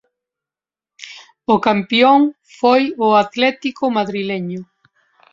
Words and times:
O 1.53 1.55
campión 1.67 2.19
foi 2.59 2.81
o 3.07 3.09
Atlético 3.23 3.83
Madrileño. 3.97 4.61